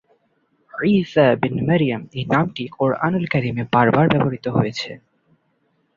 [0.93, 4.91] ঈসা bin Maryam এই নামটি কুরআনে বারবার ব্যবহৃত হয়েছে।